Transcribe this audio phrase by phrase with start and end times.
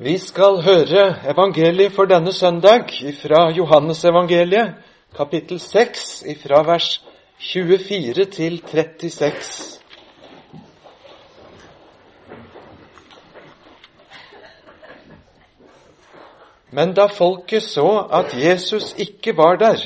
[0.00, 2.86] Vi skal høre evangeliet for denne søndag
[3.20, 4.70] fra Johannesevangeliet,
[5.16, 7.04] kapittel 6, fra vers
[7.36, 9.82] 24 til 36.
[16.70, 19.84] Men da folket så at Jesus ikke var der,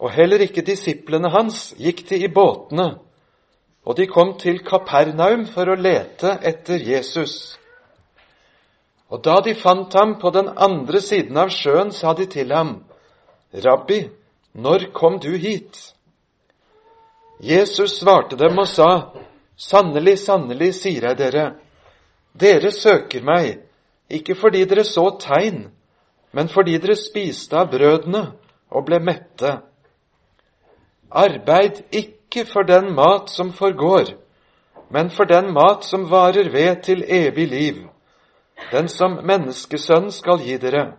[0.00, 2.96] og heller ikke disiplene hans, gikk de i båtene,
[3.86, 7.59] og de kom til Kapernaum for å lete etter Jesus.
[9.10, 12.76] Og da de fant ham på den andre siden av sjøen, sa de til ham,
[13.50, 14.04] Rabbi,
[14.54, 15.80] når kom du hit?
[17.42, 18.90] Jesus svarte dem og sa,
[19.60, 21.42] Sannelig, sannelig, sier jeg dere,
[22.32, 23.58] dere søker meg,
[24.08, 25.66] ikke fordi dere så tegn,
[26.32, 28.22] men fordi dere spiste av brødene
[28.70, 29.58] og ble mette.
[31.10, 34.14] Arbeid ikke for den mat som forgår,
[34.88, 37.89] men for den mat som varer ved til evig liv
[38.70, 40.92] den som menneskesønnen skal gi dere.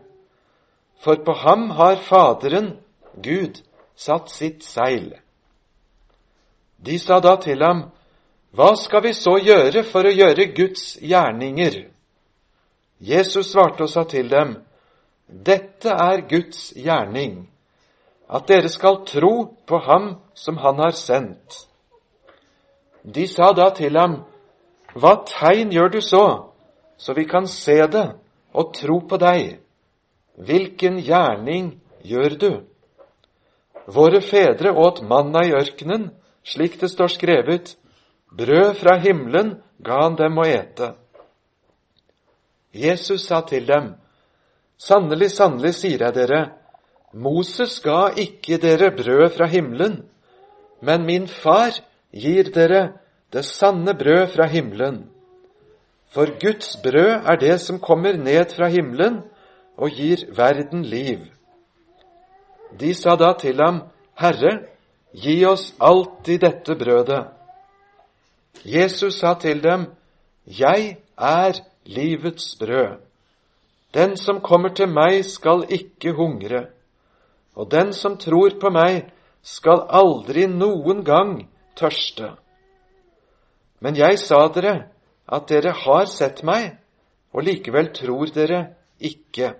[1.01, 2.75] For på ham har Faderen,
[3.23, 3.61] Gud,
[3.95, 5.13] satt sitt seil.
[6.77, 7.89] De sa da til ham,
[8.51, 11.85] Hva skal vi så gjøre for å gjøre Guds gjerninger?
[12.99, 14.57] Jesus svarte og sa til dem,
[15.25, 17.47] Dette er Guds gjerning,
[18.27, 21.65] at dere skal tro på ham som han har sendt.
[23.03, 24.23] De sa da til ham,
[24.93, 26.50] Hva tegn gjør du så?
[27.01, 28.07] Så vi kan se det
[28.53, 29.57] og tro på deg.
[30.37, 31.73] Hvilken gjerning
[32.05, 32.51] gjør du?
[33.89, 36.11] Våre fedre åt manna i ørkenen,
[36.45, 37.73] slik det står skrevet,
[38.37, 40.93] brød fra himmelen ga han dem å ete.
[42.71, 43.95] Jesus sa til dem,
[44.81, 46.41] Sannelig, sannelig, sier jeg dere,
[47.13, 49.99] Moses ga ikke dere brød fra himmelen,
[50.81, 51.75] men min far
[52.09, 52.83] gir dere
[53.33, 55.03] det sanne brød fra himmelen.
[56.11, 59.21] For Guds brød er det som kommer ned fra himmelen
[59.77, 61.19] og gir verden liv.
[62.79, 63.81] De sa da til ham,
[64.19, 64.67] Herre,
[65.13, 67.23] gi oss alltid dette brødet.
[68.65, 69.85] Jesus sa til dem,
[70.45, 71.53] Jeg er
[71.85, 72.99] livets brød.
[73.93, 76.65] Den som kommer til meg, skal ikke hungre,
[77.55, 79.11] og den som tror på meg,
[79.43, 82.35] skal aldri noen gang tørste.
[83.79, 84.90] Men jeg sa dere,
[85.31, 86.75] at dere har sett meg,
[87.31, 88.61] og likevel tror dere
[88.99, 89.53] ikke.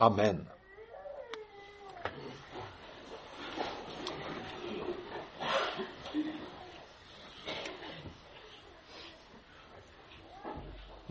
[0.00, 0.46] Amen.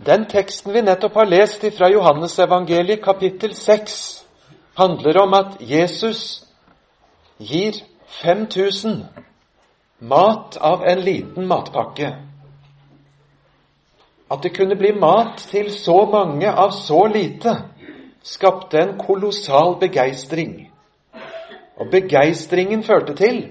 [0.04, 4.26] Den teksten vi nettopp har lest fra Johannesevangeliet kapittel 6,
[4.76, 6.44] handler om at Jesus
[7.40, 7.78] gir
[8.20, 9.06] 5000
[10.00, 12.33] mat av en liten matpakke.
[14.34, 17.54] At det kunne bli mat til så mange av så lite,
[18.24, 20.72] skapte en kolossal begeistring.
[21.78, 23.44] Og begeistringen førte til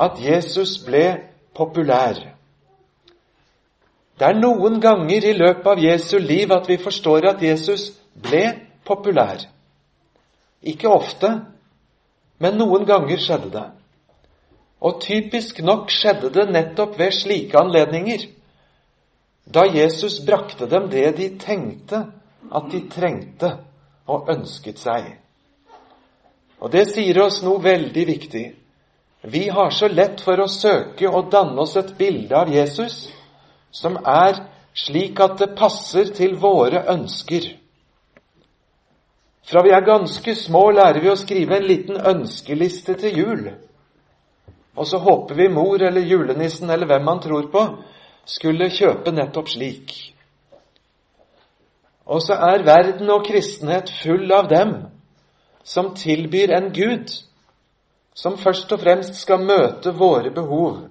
[0.00, 1.18] at Jesus ble
[1.56, 2.22] populær.
[4.18, 8.46] Det er noen ganger i løpet av Jesu liv at vi forstår at Jesus ble
[8.86, 9.44] populær.
[10.62, 11.34] Ikke ofte,
[12.38, 13.66] men noen ganger skjedde det.
[14.80, 18.26] Og typisk nok skjedde det nettopp ved slike anledninger
[19.52, 22.04] da Jesus brakte dem det de tenkte
[22.50, 23.52] at de trengte
[24.08, 25.06] og ønsket seg.
[26.60, 28.44] Og det sier oss noe veldig viktig.
[29.28, 33.06] Vi har så lett for å søke og danne oss et bilde av Jesus
[33.74, 34.42] som er
[34.76, 37.48] slik at det passer til våre ønsker.
[39.48, 43.46] Fra vi er ganske små, lærer vi å skrive en liten ønskeliste til jul.
[44.76, 47.62] Og så håper vi mor eller julenissen eller hvem man tror på,
[48.28, 49.94] skulle kjøpe nettopp slik.
[52.08, 54.74] Og så er verden og kristenhet full av dem
[55.64, 57.12] som tilbyr en Gud
[58.16, 60.88] som først og fremst skal møte våre behov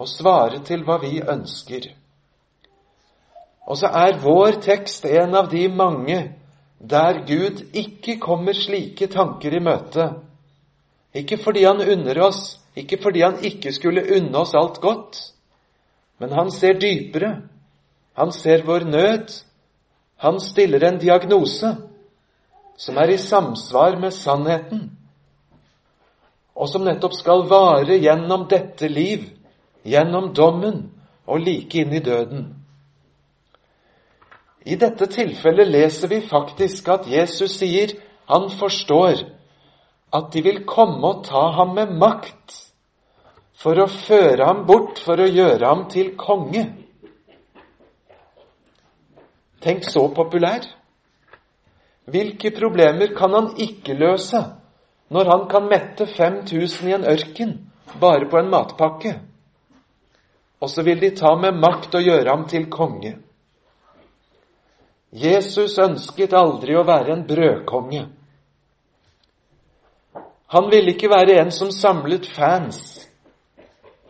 [0.00, 1.90] og svare til hva vi ønsker.
[3.68, 6.20] Og så er vår tekst en av de mange
[6.80, 10.08] der Gud ikke kommer slike tanker i møte.
[11.14, 15.18] Ikke fordi han unner oss, ikke fordi han ikke skulle unne oss alt godt,
[16.20, 17.42] men han ser dypere.
[18.12, 19.32] Han ser vår nød.
[20.20, 21.76] Han stiller en diagnose
[22.80, 24.86] som er i samsvar med sannheten,
[26.56, 29.26] og som nettopp skal vare gjennom dette liv,
[29.84, 30.86] gjennom dommen
[31.28, 32.46] og like inn i døden.
[34.64, 37.92] I dette tilfellet leser vi faktisk at Jesus sier
[38.28, 39.24] han forstår
[40.12, 42.69] at de vil komme og ta ham med makt
[43.60, 46.64] for å føre ham bort, for å gjøre ham til konge.
[49.60, 50.64] Tenk så populær.
[52.10, 54.40] Hvilke problemer kan han ikke løse
[55.12, 57.52] når han kan mette 5000 i en ørken
[58.00, 59.18] bare på en matpakke?
[60.60, 63.14] Og så vil de ta med makt og gjøre ham til konge.
[65.10, 68.06] Jesus ønsket aldri å være en brødkonge.
[70.50, 72.99] Han ville ikke være en som samlet fans.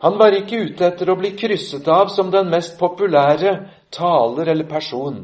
[0.00, 3.52] Han var ikke ute etter å bli krysset av som den mest populære
[3.92, 5.18] taler eller person.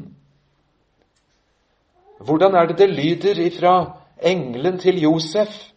[2.21, 3.77] Hvordan er det det lyder ifra
[4.21, 5.73] engelen til Josef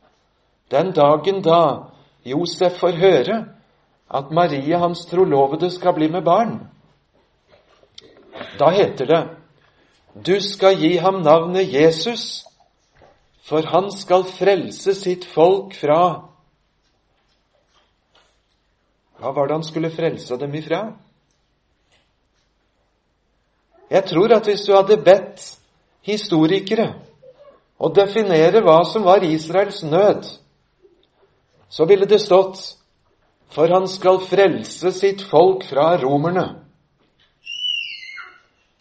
[0.71, 1.89] den dagen da
[2.27, 3.39] Josef får høre
[4.09, 6.59] at Marie, hans trolovede, skal bli med barn?
[8.59, 9.23] Da heter det
[10.25, 12.43] du skal gi ham navnet Jesus,
[13.45, 16.28] for han skal frelse sitt folk fra
[19.19, 20.81] Hva var det han skulle frelse dem ifra?
[23.89, 25.45] Jeg tror at hvis du hadde bedt
[26.05, 26.93] historikere
[27.79, 30.27] å definere hva som var Israels nød,
[31.69, 32.61] så ville det stått
[33.49, 36.45] for han skal frelse sitt folk fra romerne.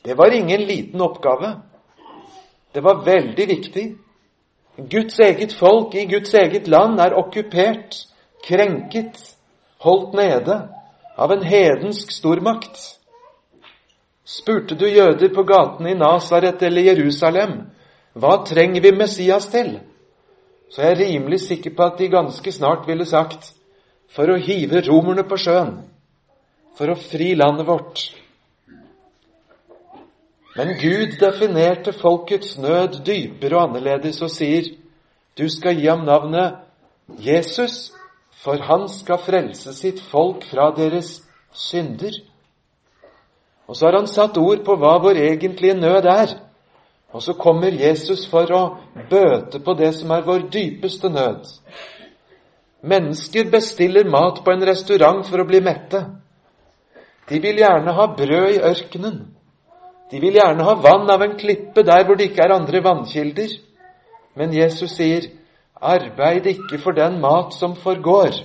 [0.05, 1.55] Det var ingen liten oppgave.
[2.75, 3.87] Det var veldig viktig.
[4.76, 7.96] Guds eget folk i Guds eget land er okkupert,
[8.44, 9.17] krenket,
[9.85, 10.61] holdt nede
[11.19, 12.79] av en hedensk stormakt.
[14.29, 17.61] Spurte du jøder på gatene i Nasaret eller Jerusalem
[18.19, 19.79] hva trenger vi Messias til,
[20.69, 23.53] så jeg er rimelig sikker på at de ganske snart ville sagt
[24.13, 25.77] for å hive romerne på sjøen,
[26.77, 28.03] for å fri landet vårt.
[30.59, 34.73] Men Gud definerte folkets nød dypere og annerledes og sier,
[35.39, 36.59] du skal gi ham navnet
[37.23, 37.93] Jesus,
[38.43, 41.19] for han skal frelse sitt folk fra deres
[41.52, 42.14] synder.
[43.69, 46.37] Og så har han satt ord på hva vår egentlige nød er.
[47.12, 48.62] Og så kommer Jesus for å
[49.11, 51.49] bøte på det som er vår dypeste nød.
[52.85, 56.05] Mennesker bestiller mat på en restaurant for å bli mette.
[57.29, 59.19] De vil gjerne ha brød i ørkenen.
[60.08, 63.50] De vil gjerne ha vann av en klippe der hvor det ikke er andre vannkilder.
[64.38, 65.26] Men Jesus sier,
[65.83, 68.45] 'Arbeid ikke for den mat som forgår'.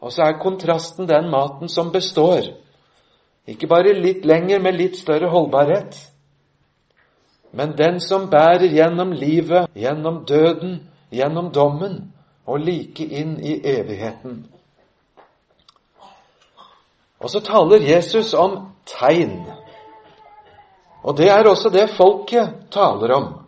[0.00, 2.42] Og så er kontrasten den maten som består.
[3.46, 6.10] Ikke bare litt lenger med litt større holdbarhet,
[7.52, 12.12] men den som bærer gjennom livet, gjennom døden, gjennom dommen
[12.46, 14.46] og like inn i evigheten.
[17.20, 19.46] Og så taler Jesus om tegn.
[21.02, 23.43] Og det er også det folket taler om.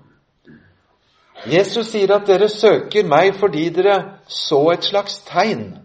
[1.46, 5.76] Jesus sier at dere søker meg fordi dere så et slags tegn.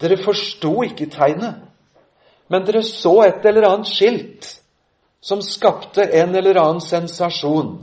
[0.00, 1.60] Dere forsto ikke tegnet,
[2.52, 4.48] men dere så et eller annet skilt
[5.20, 7.78] som skapte en eller annen sensasjon.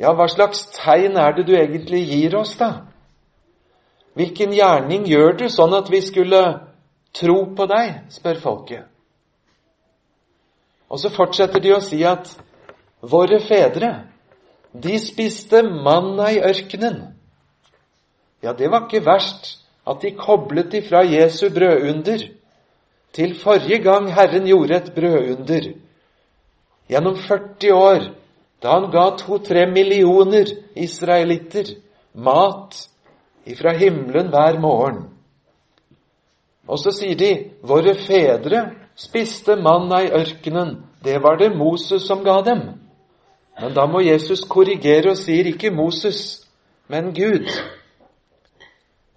[0.00, 2.86] Ja, hva slags tegn er det du egentlig gir oss, da?
[4.16, 6.40] Hvilken gjerning gjør du sånn at vi skulle
[7.16, 8.86] tro på deg, spør folket.
[10.90, 12.32] Og så fortsetter de å si at
[13.06, 14.09] våre fedre,
[14.72, 17.00] de spiste manna i ørkenen.
[18.42, 22.28] Ja, det var ikke verst at de koblet ifra Jesu brødunder
[23.12, 25.72] til forrige gang Herren gjorde et brødunder.
[26.90, 28.10] Gjennom 40 år,
[28.62, 31.74] da han ga to-tre millioner israelitter
[32.14, 32.76] mat
[33.46, 35.08] ifra himmelen hver morgen.
[36.68, 37.32] Og så sier de
[37.66, 40.76] våre fedre spiste manna i ørkenen.
[41.04, 42.60] Det var det Moses som ga dem.
[43.58, 46.46] Men da må Jesus korrigere og sier ikke Moses,
[46.88, 47.48] men Gud.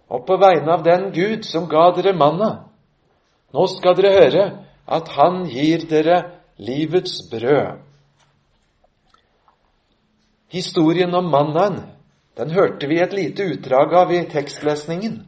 [0.09, 2.51] Og på vegne av den Gud som ga dere manna,
[3.53, 4.45] nå skal dere høre
[4.83, 6.17] at Han gir dere
[6.57, 7.79] livets brød.
[10.53, 11.79] Historien om mannaen
[12.37, 15.19] den hørte vi et lite utdrag av i tekstlesningen.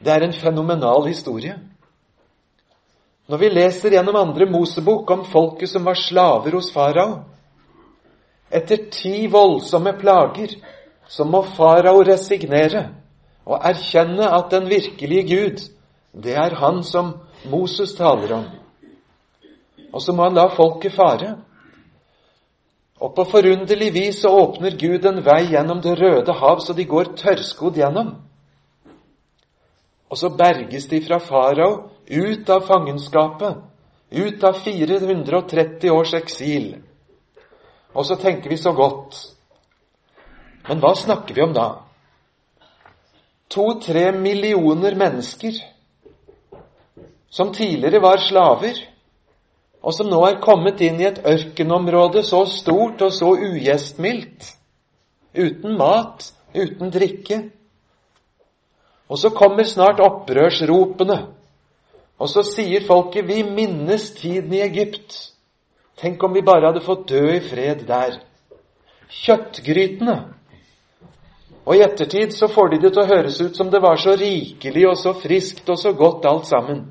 [0.00, 1.56] Det er en fenomenal historie.
[3.28, 7.22] Når vi leser gjennom andre Mosebok om folket som var slaver hos farao
[8.50, 10.56] Etter ti voldsomme plager
[11.08, 12.88] så må farao resignere
[13.46, 15.62] og erkjenne at den virkelige Gud,
[16.14, 17.14] det er han som
[17.50, 18.44] Moses taler om.
[19.92, 21.36] Og så må han la folket fare.
[23.00, 26.84] Og på forunderlig vis så åpner Gud en vei gjennom Det røde hav, så de
[26.84, 28.12] går tørrskodd gjennom.
[30.10, 33.56] Og så berges de fra farao ut av fangenskapet,
[34.10, 36.74] ut av 430 års eksil.
[37.94, 39.16] Og så tenker vi så godt.
[40.68, 41.68] Men hva snakker vi om da?
[43.50, 45.56] To-tre millioner mennesker
[47.30, 48.78] som tidligere var slaver,
[49.82, 54.50] og som nå er kommet inn i et ørkenområde så stort og så ugjestmildt,
[55.34, 57.40] uten mat, uten drikke.
[59.10, 61.18] Og så kommer snart opprørsropene,
[62.18, 65.32] og så sier folket 'Vi minnes tiden i Egypt'.
[66.00, 68.14] Tenk om vi bare hadde fått dø i fred der.
[69.10, 70.16] Kjøttgrytene.
[71.66, 74.14] Og i ettertid så får de det til å høres ut som det var så
[74.16, 76.86] rikelig og så friskt og så godt alt sammen.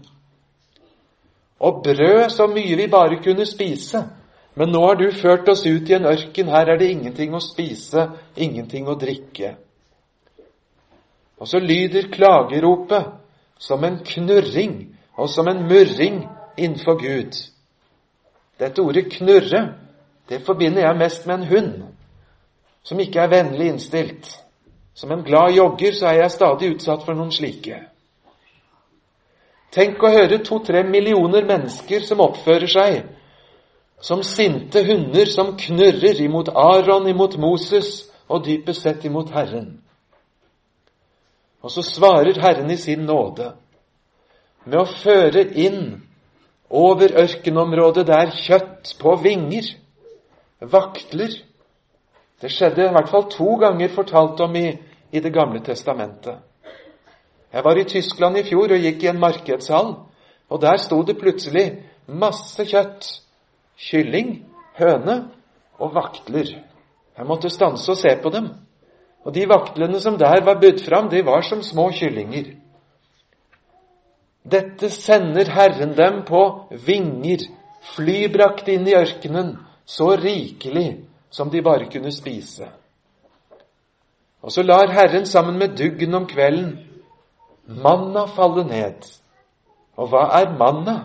[1.60, 4.04] Og brød så mye vi bare kunne spise.
[4.56, 6.52] Men nå har du ført oss ut i en ørken.
[6.52, 9.56] Her er det ingenting å spise, ingenting å drikke.
[11.40, 13.16] Og så lyder klageropet
[13.60, 14.82] som en knurring
[15.18, 16.26] og som en murring
[16.58, 17.40] innenfor Gud.
[18.60, 19.74] Dette ordet 'knurre'
[20.30, 21.84] det forbinder jeg mest med en hund
[22.84, 24.46] som ikke er vennlig innstilt.
[24.94, 27.80] Som en glad jogger så er jeg stadig utsatt for noen slike.
[29.72, 33.02] Tenk å høre to-tre millioner mennesker som oppfører seg
[34.02, 39.82] som sinte hunder som knurrer imot Aron, imot Moses og dypest sett imot Herren.
[41.62, 43.52] Og så svarer Herren i sin nåde
[44.64, 46.09] med å føre inn
[46.70, 49.74] over ørkenområdet der kjøtt på vinger
[50.62, 51.34] vaktler.
[52.42, 54.78] Det skjedde i hvert fall to ganger fortalt om i,
[55.12, 56.38] i Det gamle testamentet.
[57.54, 59.96] Jeg var i Tyskland i fjor og gikk i en markedshall,
[60.50, 63.08] og der sto det plutselig masse kjøtt.
[63.80, 64.46] Kylling,
[64.78, 65.30] høne
[65.80, 66.52] og vaktler.
[67.18, 68.50] Jeg måtte stanse og se på dem.
[69.26, 72.59] Og de vaktlene som der var budt fram, de var som små kyllinger.
[74.44, 76.44] Dette sender Herren dem på
[76.86, 77.46] vinger,
[77.96, 82.68] flybrakt inn i ørkenen, så rikelig som de bare kunne spise.
[84.42, 86.78] Og så lar Herren sammen med duggen om kvelden
[87.70, 89.06] manna falle ned.
[89.98, 90.98] Og hva er manna?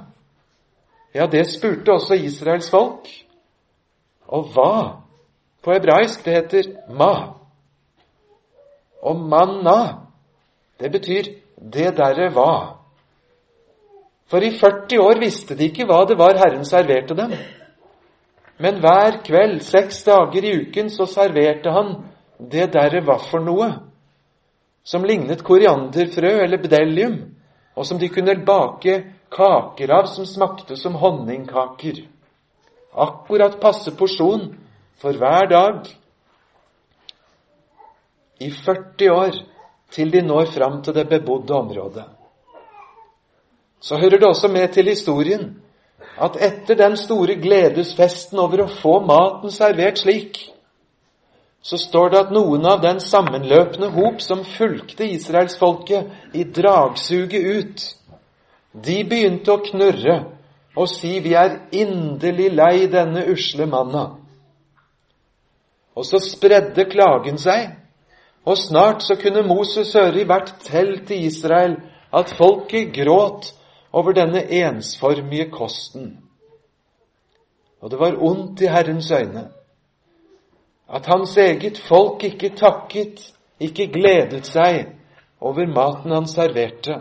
[1.15, 3.09] Ja, det spurte også Israels folk.
[4.27, 5.01] Og hva?
[5.63, 7.35] På hebraisk det heter ma.
[9.03, 10.07] Og manna,
[10.81, 12.84] det betyr det derre hva.
[14.31, 17.35] For i 40 år visste de ikke hva det var Herren serverte dem.
[18.59, 21.97] Men hver kveld, seks dager i uken, så serverte han
[22.39, 23.69] det derre hva for noe,
[24.85, 27.19] som lignet korianderfrø eller bedellium,
[27.75, 28.97] og som de kunne bake
[29.35, 32.05] kaker av som smakte som honningkaker.
[32.95, 34.53] Akkurat passe porsjon
[35.03, 35.89] for hver dag.
[38.41, 39.41] I 40 år,
[39.91, 42.07] til de når fram til det bebodde området
[43.85, 45.51] så hører det også med til historien
[46.21, 50.39] at etter den store gledesfesten over å få maten servert slik,
[51.65, 57.85] så står det at noen av den sammenløpende hop som fulgte israelsfolket i dragsuget ut,
[58.73, 60.17] de begynte å knurre
[60.77, 64.17] og si 'Vi er inderlig lei denne usle manna'.
[65.97, 67.77] Og så spredde klagen seg,
[68.45, 71.77] og snart så kunne Moses høre i hvert telt i Israel
[72.13, 73.55] at folket gråt
[73.95, 76.17] over denne ensformige kosten.
[77.81, 79.49] Og det var ondt i Herrens øyne
[80.89, 83.21] at hans eget folk ikke takket,
[83.61, 84.87] ikke gledet seg
[85.41, 87.01] over maten han serverte.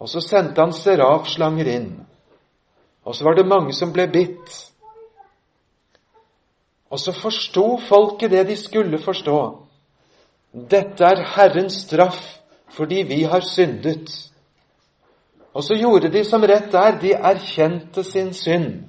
[0.00, 1.92] Og så sendte han serafslanger inn.
[3.04, 4.72] Og så var det mange som ble bitt.
[6.90, 9.38] Og så forsto folket det de skulle forstå.
[10.52, 12.38] Dette er Herrens straff
[12.72, 14.31] fordi vi har syndet.
[15.54, 18.82] Og så gjorde de som rett er, de erkjente sin synd.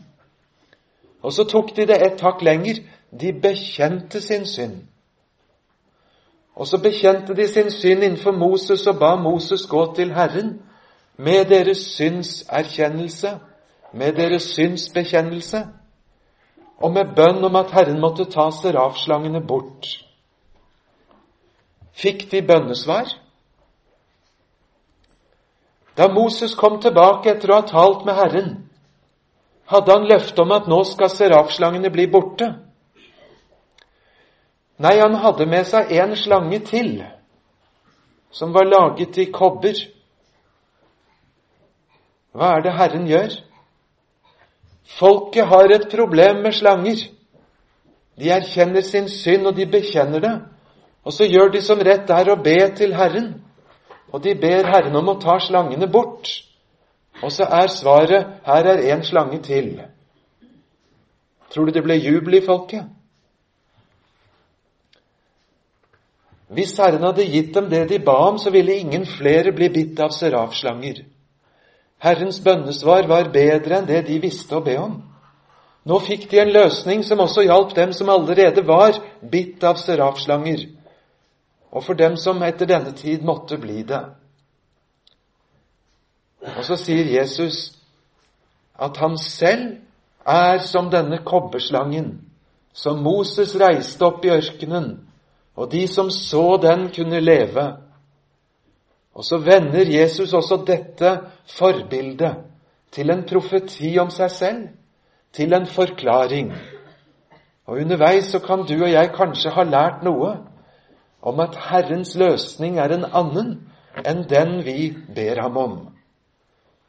[1.21, 2.83] Og så tok de det et hakk lenger.
[3.19, 4.81] De bekjente sin synd.
[6.55, 10.61] Og så bekjente de sin synd innenfor Moses og ba Moses gå til Herren
[11.17, 13.39] med deres syndserkjennelse,
[13.93, 15.67] med deres synsbekjennelse,
[16.77, 19.87] og med bønn om at Herren måtte ta serafslangene bort.
[21.93, 23.22] Fikk de bønnesvar?
[25.97, 28.53] Da Moses kom tilbake etter å ha talt med Herren,
[29.69, 32.49] hadde han løfte om at nå skal serafslangene bli borte.
[34.81, 36.95] Nei, han hadde med seg en slange til,
[38.33, 39.77] som var laget i kobber.
[42.33, 43.35] Hva er det Herren gjør?
[44.97, 47.05] Folket har et problem med slanger.
[48.17, 50.33] De erkjenner sin synd, og de bekjenner det.
[51.05, 53.42] Og så gjør de som rett er å be til Herren.
[54.13, 56.29] Og de ber Herren om å ta slangene bort.
[57.23, 59.71] Og så er svaret her er en slange til.
[61.53, 62.85] Tror du det ble jubel i folket?
[66.53, 69.99] Hvis Herren hadde gitt dem det de ba om, så ville ingen flere bli bitt
[70.01, 71.01] av serafslanger.
[72.03, 74.99] Herrens bønnesvar var bedre enn det de visste å be om.
[75.87, 78.99] Nå fikk de en løsning som også hjalp dem som allerede var
[79.31, 80.67] bitt av serafslanger,
[81.73, 84.03] og for dem som etter denne tid måtte bli det.
[86.53, 87.71] Og så sier Jesus
[88.77, 89.79] at han selv
[90.29, 92.13] er som denne kobberslangen
[92.73, 94.95] som Moses reiste opp i ørkenen,
[95.53, 97.65] og de som så den, kunne leve.
[99.13, 101.11] Og så vender Jesus også dette
[101.57, 102.39] forbildet
[102.93, 104.63] til en profeti om seg selv,
[105.33, 106.49] til en forklaring.
[107.69, 110.33] Og underveis så kan du og jeg kanskje ha lært noe
[111.23, 113.53] om at Herrens løsning er en annen
[114.03, 115.75] enn den vi ber ham om.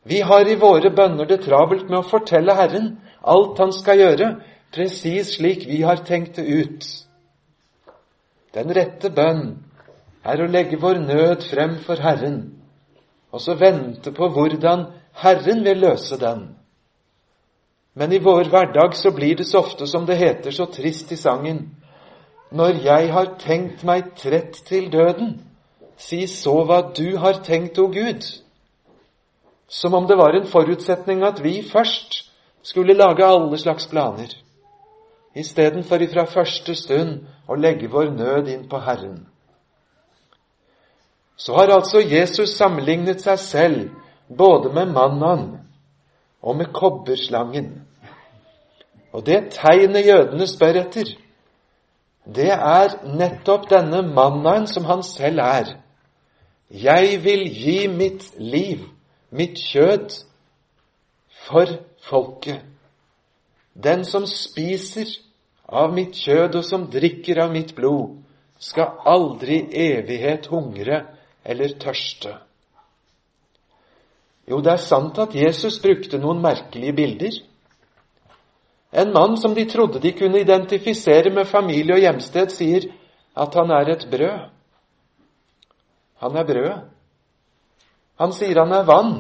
[0.05, 4.27] Vi har i våre bønner det travelt med å fortelle Herren alt Han skal gjøre,
[4.75, 6.89] presis slik vi har tenkt det ut.
[8.53, 9.47] Den rette bønn
[10.25, 12.37] er å legge vår nød frem for Herren,
[13.33, 14.87] og så vente på hvordan
[15.23, 16.45] Herren vil løse den.
[17.95, 21.19] Men i vår hverdag så blir det så ofte, som det heter så trist i
[21.19, 21.69] sangen,
[22.55, 25.41] når jeg har tenkt meg trett til døden,
[25.99, 28.23] si så hva du har tenkt, o Gud.
[29.67, 32.21] Som om det var en forutsetning at vi først
[32.63, 34.31] skulle lage alle slags planer,
[35.35, 39.25] istedenfor ifra første stund å legge vår nød inn på Herren.
[41.37, 43.91] Så har altså Jesus sammenlignet seg selv
[44.31, 45.43] både med mannen
[46.39, 47.83] og med kobberslangen.
[49.13, 51.11] Og det tegnet jødene spør etter,
[52.25, 55.75] det er nettopp denne mannaen som han selv er.
[56.73, 58.87] Jeg vil gi mitt liv,
[59.31, 60.25] mitt kjød,
[61.45, 61.69] for
[62.01, 62.63] folket.
[63.75, 65.11] Den som spiser
[65.69, 68.17] av mitt kjød og som drikker av mitt blod,
[68.59, 71.03] skal aldri evighet hungre
[71.45, 72.39] eller tørste.
[74.49, 77.37] Jo, det er sant at Jesus brukte noen merkelige bilder.
[78.95, 82.87] En mann som de trodde de kunne identifisere med familie og hjemsted, sier
[83.35, 84.45] at han er et brød.
[86.23, 86.85] Han er brød.
[88.23, 89.17] Han sier han er vann.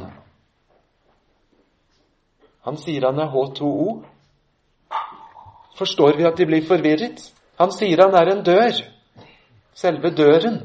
[2.64, 3.96] Han sier han er H2O.
[5.74, 7.26] Forstår vi at de blir forvirret?
[7.58, 8.78] Han sier han er en dør.
[9.74, 10.62] Selve døren.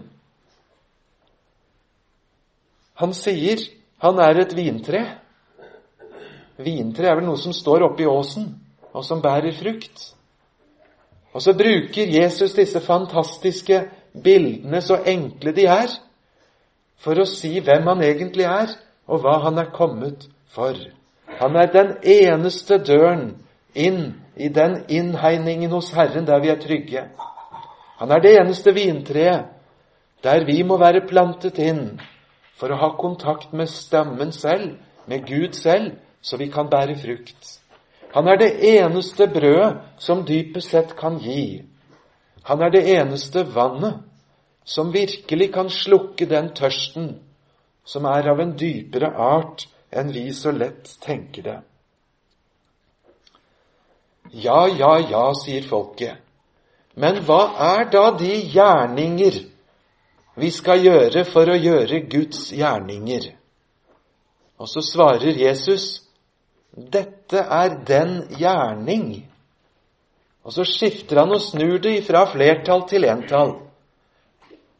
[3.01, 3.65] Han sier
[4.05, 5.01] han er et vintre.
[6.59, 8.51] Vintre er vel noe som står oppe i åsen,
[8.93, 10.13] og som bærer frukt.
[11.33, 13.83] Og så bruker Jesus disse fantastiske
[14.23, 15.91] bildene, så enkle de er,
[16.99, 18.73] for å si hvem han egentlig er,
[19.07, 20.75] og hva han er kommet for.
[21.39, 23.37] Han er den eneste døren
[23.75, 27.05] inn i den innhegningen hos Herren der vi er trygge.
[27.99, 29.55] Han er det eneste vintreet
[30.23, 31.99] der vi må være plantet inn
[32.59, 34.75] for å ha kontakt med stammen selv,
[35.07, 37.58] med Gud selv, så vi kan bære frukt.
[38.13, 41.63] Han er det eneste brødet som dypest sett kan gi.
[42.49, 44.01] Han er det eneste vannet
[44.65, 47.11] som virkelig kan slukke den tørsten
[47.85, 51.59] som er av en dypere art enn vi så lett tenker det.
[54.31, 56.19] Ja, ja, ja, sier folket.
[56.93, 59.39] Men hva er da de gjerninger
[60.39, 63.25] vi skal gjøre for å gjøre Guds gjerninger?
[64.59, 66.08] Og så svarer Jesus,
[66.93, 69.07] dette er den gjerning.
[70.45, 73.57] Og så skifter han og snur det fra flertall til entall.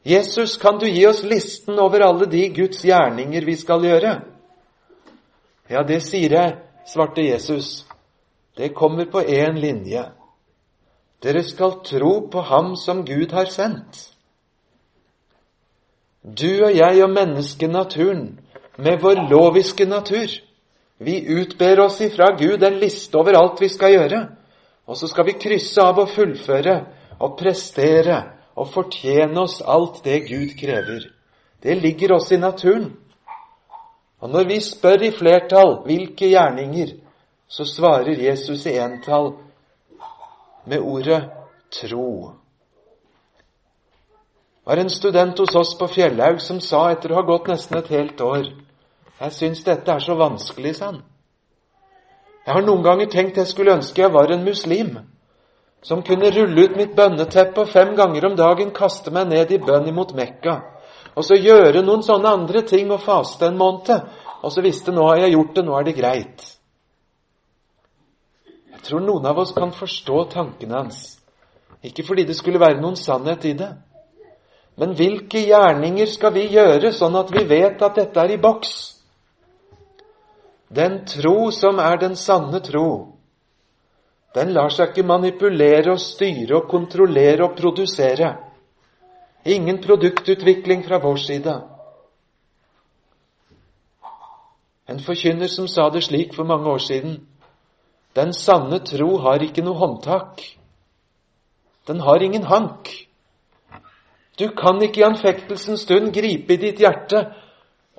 [0.06, 4.14] Jesus, kan du gi oss listen over alle de Guds gjerninger vi skal gjøre?
[5.70, 6.56] Ja, det sier jeg,
[6.88, 7.84] svarte Jesus.
[8.56, 10.08] Det kommer på én linje.
[11.22, 14.08] Dere skal tro på Ham som Gud har sendt.
[16.24, 18.40] Du og jeg og menneskenaturen,
[18.76, 20.28] med vår loviske natur,
[21.02, 24.18] vi utber oss ifra Gud en liste over alt vi skal gjøre.
[24.84, 26.74] Og så skal vi krysse av og fullføre
[27.24, 28.18] og prestere
[28.52, 31.06] og fortjene oss alt det Gud krever.
[31.62, 32.90] Det ligger oss i naturen.
[34.20, 36.92] Og når vi spør i flertall hvilke gjerninger,
[37.48, 39.32] så svarer Jesus i entall
[40.68, 41.22] med ordet
[41.72, 42.36] tro.
[44.60, 47.80] Det var en student hos oss på Fjellhaug som sa etter å ha gått nesten
[47.80, 48.52] et helt år
[49.20, 51.00] Jeg syns dette er så vanskelig, sa han.
[52.46, 54.94] Jeg har noen ganger tenkt jeg skulle ønske jeg var en muslim
[55.84, 59.60] som kunne rulle ut mitt bønneteppe og fem ganger om dagen kaste meg ned i
[59.60, 60.56] bønn imot Mekka
[61.16, 64.08] og så gjøre noen sånne andre ting og faste en måned.
[64.40, 66.44] Og så visste nå har jeg gjort det, nå er det greit.
[68.70, 71.00] Jeg tror noen av oss kan forstå tankene hans.
[71.84, 73.68] Ikke fordi det skulle være noen sannhet i det.
[74.80, 78.72] Men hvilke gjerninger skal vi gjøre, sånn at vi vet at dette er i boks?
[80.70, 83.10] Den tro som er den sanne tro,
[84.34, 88.36] den lar seg ikke manipulere og styre og kontrollere og produsere.
[89.44, 91.56] Ingen produktutvikling fra vår side.
[94.90, 97.20] En forkynner som sa det slik for mange år siden
[98.14, 100.40] Den sanne tro har ikke noe håndtak.
[101.86, 102.90] Den har ingen hank.
[104.38, 107.28] Du kan ikke i anfektelsens stund gripe i ditt hjerte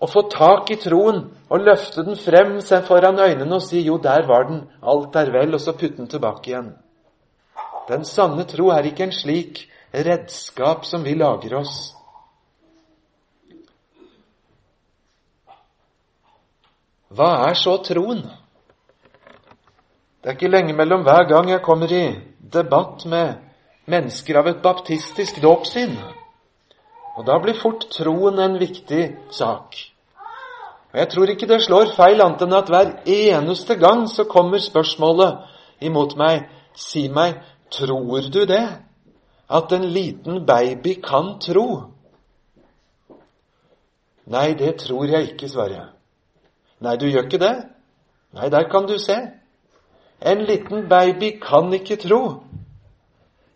[0.01, 4.25] og få tak i troen og løfte den frem foran øynene og si 'jo, der
[4.27, 6.75] var den, alt er vel', og så putte den tilbake igjen.
[7.87, 11.93] Den sanne tro er ikke en slik redskap som vi lager oss.
[17.09, 18.23] Hva er så troen?
[20.23, 22.15] Det er ikke lenge mellom hver gang jeg kommer i
[22.53, 23.33] debatt med
[23.85, 25.97] mennesker av et baptistisk dåpssyn.
[27.17, 29.90] Og da blir fort troen en viktig sak.
[30.93, 34.59] Og Jeg tror ikke det slår feil annet enn at hver eneste gang så kommer
[34.59, 35.39] spørsmålet
[35.81, 37.35] imot meg Si meg,
[37.71, 38.63] tror du det?
[39.49, 41.91] At en liten baby kan tro?
[44.25, 45.89] Nei, det tror jeg ikke, svarer jeg.
[46.79, 47.55] Nei, du gjør ikke det?
[48.33, 49.17] Nei, der kan du se.
[50.21, 52.43] En liten baby kan ikke tro.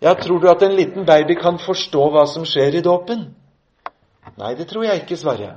[0.01, 3.29] Ja, tror du at en liten baby kan forstå hva som skjer i dåpen?
[4.37, 5.55] Nei, det tror jeg ikke, svarer jeg.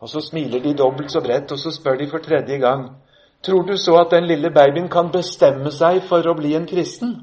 [0.00, 2.88] Og så smiler de dobbelt så bredt, og så spør de for tredje gang.
[3.42, 7.14] Tror du så at den lille babyen kan bestemme seg for å bli en kristen?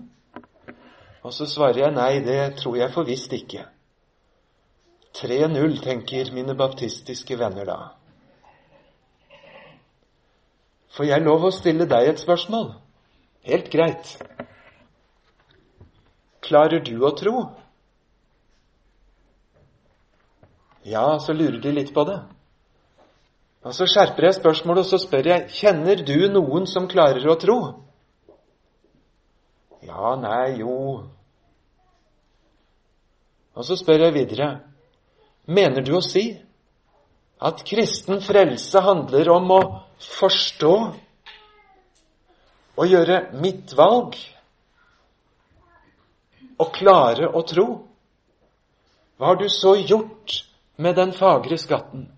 [1.25, 3.65] Og så svarer jeg nei, det tror jeg for visst ikke.
[5.17, 7.77] 3-0, tenker mine baptistiske venner da.
[10.93, 12.71] Får jeg lov å stille deg et spørsmål?
[13.45, 14.13] Helt greit.
[16.45, 17.35] Klarer du å tro?
[20.87, 22.21] Ja, så lurer de litt på det.
[23.67, 27.35] Og Så skjerper jeg spørsmålet og så spør jeg kjenner du noen som klarer å
[27.39, 27.57] tro.
[29.83, 31.03] Ja, nei, jo
[33.57, 34.47] Og så spør jeg videre
[35.47, 36.29] mener du å si
[37.41, 39.61] at kristen frelse handler om å
[40.17, 40.73] forstå
[42.77, 44.17] og gjøre mitt valg
[46.57, 47.67] og klare å tro?
[49.17, 50.43] Hva har du så gjort
[50.77, 52.11] med den fagre skatten?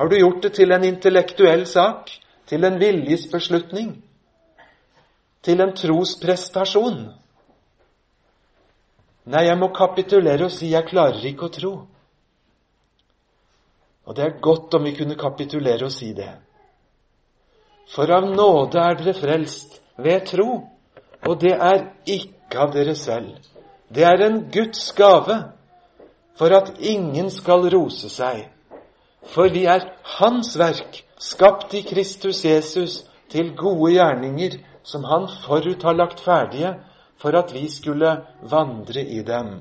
[0.00, 2.08] Har du gjort det til en intellektuell sak?
[2.48, 3.88] Til en viljesbeslutning?
[5.44, 7.02] Til en trosprestasjon?
[9.28, 11.72] Nei, jeg må kapitulere og si jeg klarer ikke å tro.
[14.08, 16.30] Og det er godt om vi kunne kapitulere og si det.
[17.92, 20.62] For av nåde er dere frelst ved tro,
[21.28, 23.36] og det er ikke av dere selv.
[23.92, 25.36] Det er en Guds gave
[26.40, 28.46] for at ingen skal rose seg.
[29.26, 29.84] For vi er
[30.18, 36.74] Hans verk, skapt i Kristus Jesus til gode gjerninger, som Han forut har lagt ferdige
[37.20, 39.60] for at vi skulle vandre i dem.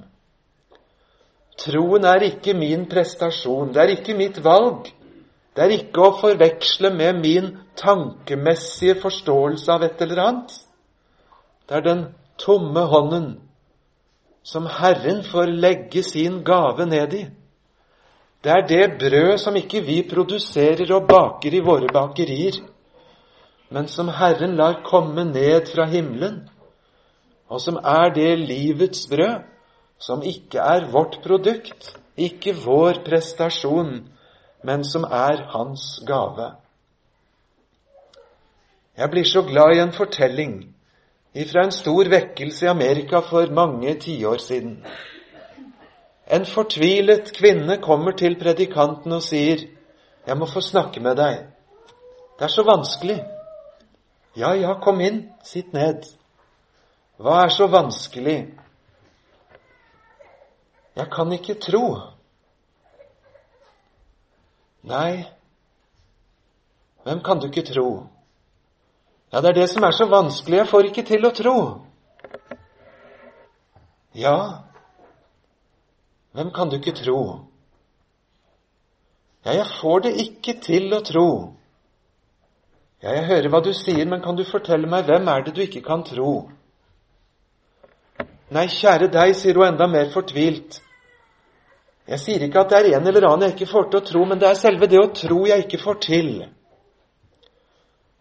[1.60, 4.88] Troen er ikke min prestasjon, det er ikke mitt valg.
[5.56, 10.54] Det er ikke å forveksle med min tankemessige forståelse av et eller annet.
[11.68, 12.06] Det er den
[12.40, 13.28] tomme hånden
[14.44, 17.26] som Herren får legge sin gave ned i.
[18.44, 22.62] Det er det brød som ikke vi produserer og baker i våre bakerier,
[23.70, 26.46] men som Herren lar komme ned fra himmelen,
[27.50, 29.44] og som er det livets brød,
[30.00, 34.08] som ikke er vårt produkt, ikke vår prestasjon,
[34.64, 36.52] men som er Hans gave.
[38.98, 40.56] Jeg blir så glad i en fortelling
[41.36, 44.80] ifra en stor vekkelse i Amerika for mange tiår siden.
[46.30, 49.66] En fortvilet kvinne kommer til predikanten og sier,
[50.28, 51.48] 'Jeg må få snakke med deg.
[52.40, 53.26] Det er så vanskelig.'
[54.38, 55.32] 'Ja, ja, kom inn.
[55.44, 56.06] Sitt ned.'
[57.20, 58.54] 'Hva er så vanskelig?'
[60.96, 62.20] 'Jeg kan ikke tro.'
[64.84, 65.26] Nei,
[67.04, 68.08] hvem kan du ikke tro?
[69.34, 70.58] Ja, det er det som er så vanskelig.
[70.58, 71.56] Jeg får ikke til å tro.
[74.16, 74.69] Ja,
[76.40, 77.20] hvem kan du ikke tro?
[79.44, 81.30] Ja, jeg får det ikke til å tro.
[83.04, 85.60] Ja, jeg hører hva du sier, men kan du fortelle meg hvem er det du
[85.66, 86.48] ikke kan tro?
[88.56, 90.80] Nei, kjære deg, sier hun enda mer fortvilt.
[92.08, 94.24] Jeg sier ikke at det er en eller annen jeg ikke får til å tro,
[94.32, 96.34] men det er selve det å tro jeg ikke får til.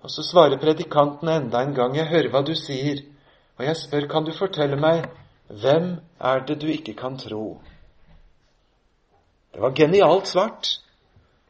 [0.03, 3.07] Og så svarer predikanten enda en gang, 'Jeg hører hva du sier',
[3.59, 5.07] og jeg spør, 'Kan du fortelle meg
[5.49, 7.61] hvem er det du ikke kan tro?'
[9.53, 10.69] Det var genialt svart,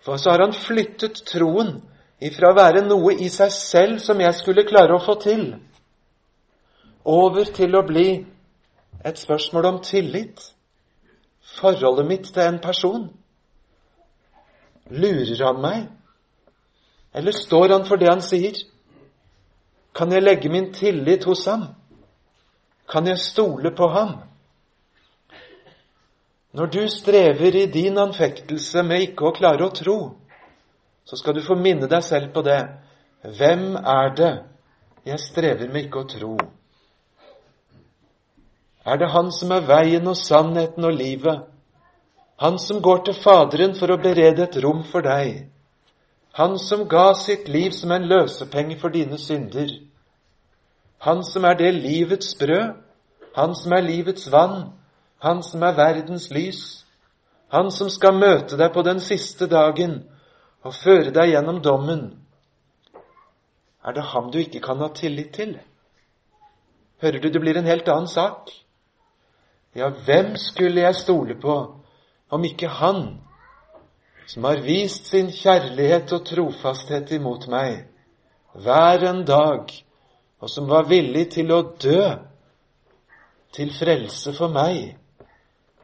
[0.00, 1.80] for så har han flyttet troen
[2.20, 5.44] ifra å være noe i seg selv som jeg skulle klare å få til,
[7.04, 8.08] over til å bli
[9.04, 10.42] et spørsmål om tillit.
[11.58, 13.06] Forholdet mitt til en person.
[14.90, 15.86] Lurer han meg?
[17.14, 18.58] Eller står han for det han sier?
[19.96, 21.70] Kan jeg legge min tillit hos ham?
[22.88, 24.18] Kan jeg stole på ham?
[26.58, 29.98] Når du strever i din anfektelse med ikke å klare å tro,
[31.06, 32.58] så skal du få minne deg selv på det.
[33.22, 34.30] Hvem er det
[35.06, 36.32] jeg strever med ikke å tro?
[38.82, 41.44] Er det Han som er veien og sannheten og livet?
[42.42, 45.46] Han som går til Faderen for å berede et rom for deg?
[46.40, 49.70] Han som ga sitt liv som en løsepenge for dine synder?
[51.06, 52.74] Han som er det livets brød?
[53.38, 54.77] Han som er livets vann?
[55.18, 56.84] Han som er verdens lys?
[57.48, 60.02] Han som skal møte deg på den siste dagen
[60.62, 62.04] og føre deg gjennom dommen?
[63.84, 65.56] Er det ham du ikke kan ha tillit til?
[67.02, 68.50] Hører du, det blir en helt annen sak.
[69.74, 71.56] Ja, hvem skulle jeg stole på
[72.30, 73.20] om ikke Han,
[74.26, 77.86] som har vist sin kjærlighet og trofasthet imot meg
[78.52, 79.70] hver en dag,
[80.40, 82.02] og som var villig til å dø
[83.54, 84.98] til frelse for meg,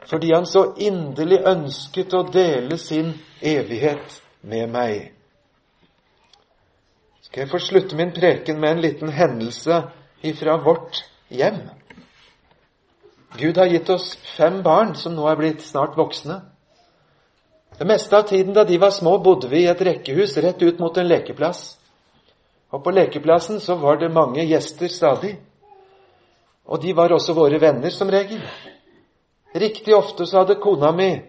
[0.06, 5.12] fordi han så inderlig ønsket å dele sin evighet med meg.
[7.24, 9.80] Skal jeg få slutte min preken med en liten hendelse
[10.22, 11.00] ifra vårt
[11.32, 11.62] hjem?
[13.38, 16.42] Gud har gitt oss fem barn som nå er blitt snart voksne.
[17.74, 20.78] Det meste av tiden da de var små, bodde vi i et rekkehus rett ut
[20.78, 21.72] mot en lekeplass.
[22.70, 25.34] Og på lekeplassen så var det mange gjester stadig.
[26.70, 28.44] Og de var også våre venner, som regel.
[29.54, 31.22] Riktig ofte så hadde kona mi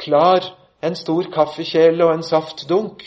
[0.00, 0.44] klar
[0.80, 3.04] en stor kaffekjele og en saftdunk,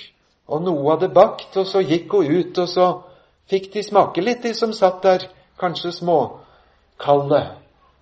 [0.49, 2.87] og noe hadde bakt, og så gikk hun ut, og så
[3.49, 5.27] fikk de smake litt, de som satt der,
[5.61, 7.43] kanskje småkalde.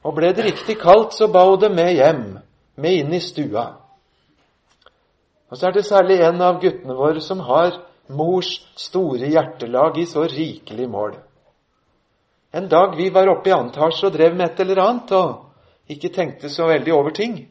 [0.04, 2.26] Og ble det riktig kaldt, så ba hun det med hjem,
[2.76, 3.68] med inn i stua.
[5.52, 7.76] Og så er det særlig en av guttene våre som har
[8.12, 11.16] mors store hjertelag i så rikelig mål.
[12.56, 15.51] En dag vi var oppe i antasje og drev med et eller annet, og
[15.90, 17.46] ikke tenkte så veldig over ting,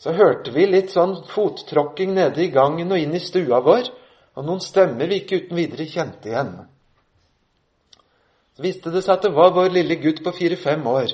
[0.00, 3.90] så hørte vi litt sånn fottråkking nede i gangen og inn i stua vår,
[4.38, 6.54] og noen stemmer vi ikke uten videre kjente igjen.
[8.56, 11.12] Så viste det seg at det var vår lille gutt på fire-fem år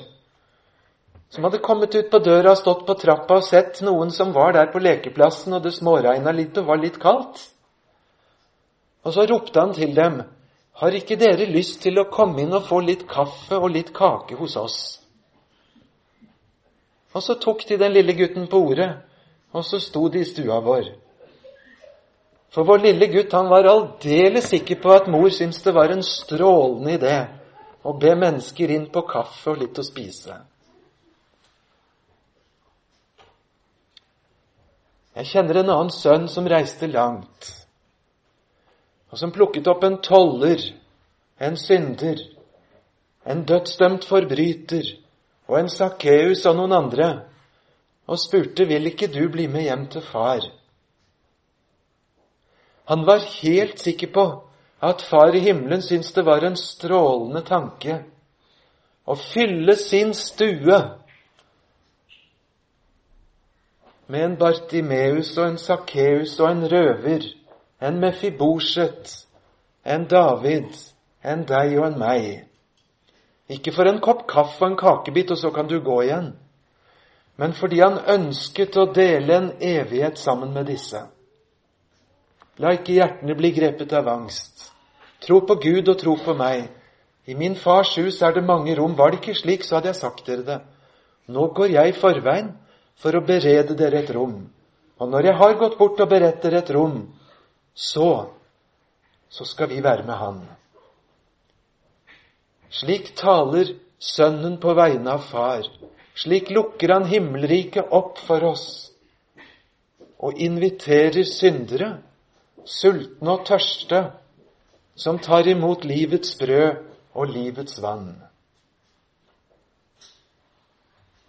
[1.29, 4.53] som hadde kommet ut på døra og stått på trappa og sett noen som var
[4.55, 7.41] der på lekeplassen, og det småregna litt og var litt kaldt.
[9.03, 10.21] Og så ropte han til dem,
[10.77, 14.37] har ikke dere lyst til å komme inn og få litt kaffe og litt kake
[14.39, 14.79] hos oss?
[17.17, 18.91] Og så tok de den lille gutten på ordet,
[19.49, 20.91] og så sto de i stua vår.
[22.53, 26.03] For vår lille gutt han var aldeles sikker på at mor syntes det var en
[26.05, 27.15] strålende idé
[27.87, 30.37] å be mennesker inn på kaffe og litt å spise.
[35.17, 37.49] Jeg kjenner en annen sønn som reiste langt,
[39.09, 40.61] og som plukket opp en toller,
[41.41, 42.21] en synder,
[43.25, 44.93] en dødsdømt forbryter
[45.47, 47.09] og en Sakkeus og noen andre,
[48.07, 50.43] og spurte vil ikke du bli med hjem til far.
[52.87, 54.25] Han var helt sikker på
[54.83, 57.97] at far i himmelen syntes det var en strålende tanke
[59.07, 60.79] å fylle sin stue
[64.07, 67.25] med en Bartimeus og en Sakkeus og en røver,
[67.83, 69.11] en Mefiboset,
[69.83, 70.71] en David,
[71.23, 72.29] en deg og en meg.
[73.49, 76.33] Ikke for en kopp kaffe og en kakebit, og så kan du gå igjen,
[77.37, 81.03] men fordi han ønsket å dele en evighet sammen med disse.
[82.57, 84.71] La ikke hjertene bli grepet av angst.
[85.21, 86.65] Tro på Gud og tro på meg.
[87.29, 88.95] I min fars hus er det mange rom.
[88.97, 90.57] Var det ikke slik, så hadde jeg sagt dere det.
[91.29, 92.49] Nå går jeg i forveien
[92.97, 94.39] for å berede dere et rom.
[94.97, 97.03] Og når jeg har gått bort og beredt dere et rom,
[97.75, 98.33] så
[99.29, 100.41] så skal vi være med Han.
[102.69, 105.65] Slik taler Sønnen på vegne av Far.
[106.17, 108.67] Slik lukker Han himmelriket opp for oss
[110.17, 111.91] og inviterer syndere,
[112.65, 113.99] sultne og tørste,
[114.97, 116.79] som tar imot livets brød
[117.13, 118.15] og livets vann.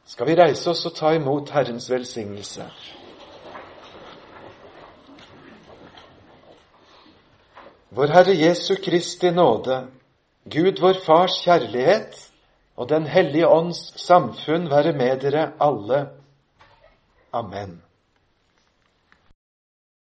[0.09, 2.65] skal vi reise oss og ta imot Herrens velsignelse.
[7.95, 9.77] Vår Herre Jesu Kristi nåde,
[10.51, 12.17] Gud vår Fars kjærlighet
[12.77, 16.07] og Den hellige ånds samfunn være med dere alle.
[17.33, 17.83] Amen.